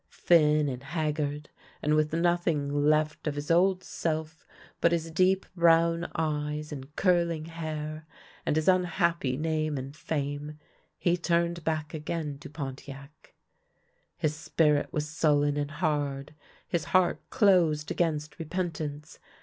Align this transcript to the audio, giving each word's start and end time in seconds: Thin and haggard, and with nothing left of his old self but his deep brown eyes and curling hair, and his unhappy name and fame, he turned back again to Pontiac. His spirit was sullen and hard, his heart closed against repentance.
Thin 0.09 0.67
and 0.67 0.81
haggard, 0.81 1.49
and 1.79 1.93
with 1.93 2.11
nothing 2.11 2.85
left 2.89 3.27
of 3.27 3.35
his 3.35 3.51
old 3.51 3.83
self 3.83 4.47
but 4.79 4.91
his 4.93 5.11
deep 5.11 5.45
brown 5.55 6.09
eyes 6.15 6.71
and 6.71 6.95
curling 6.95 7.45
hair, 7.45 8.07
and 8.43 8.55
his 8.55 8.67
unhappy 8.67 9.37
name 9.37 9.77
and 9.77 9.95
fame, 9.95 10.57
he 10.97 11.17
turned 11.17 11.63
back 11.63 11.93
again 11.93 12.39
to 12.39 12.49
Pontiac. 12.49 13.35
His 14.17 14.33
spirit 14.35 14.91
was 14.91 15.07
sullen 15.07 15.55
and 15.55 15.69
hard, 15.69 16.33
his 16.67 16.85
heart 16.85 17.21
closed 17.29 17.91
against 17.91 18.39
repentance. 18.39 19.19